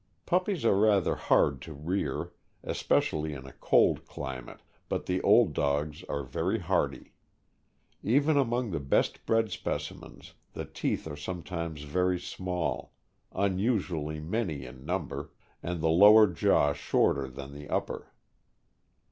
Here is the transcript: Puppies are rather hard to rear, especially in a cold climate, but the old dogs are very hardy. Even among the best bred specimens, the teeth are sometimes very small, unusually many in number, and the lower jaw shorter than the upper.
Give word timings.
Puppies 0.25 0.65
are 0.65 0.79
rather 0.79 1.13
hard 1.13 1.61
to 1.61 1.73
rear, 1.75 2.31
especially 2.63 3.33
in 3.33 3.45
a 3.45 3.51
cold 3.53 4.07
climate, 4.07 4.61
but 4.89 5.05
the 5.05 5.21
old 5.21 5.53
dogs 5.53 6.03
are 6.05 6.23
very 6.23 6.57
hardy. 6.57 7.13
Even 8.01 8.35
among 8.35 8.71
the 8.71 8.79
best 8.79 9.23
bred 9.27 9.51
specimens, 9.51 10.33
the 10.53 10.65
teeth 10.65 11.05
are 11.05 11.15
sometimes 11.15 11.83
very 11.83 12.19
small, 12.19 12.93
unusually 13.31 14.19
many 14.19 14.65
in 14.65 14.83
number, 14.87 15.33
and 15.61 15.81
the 15.81 15.87
lower 15.89 16.25
jaw 16.25 16.73
shorter 16.73 17.27
than 17.27 17.53
the 17.53 17.69
upper. 17.69 18.11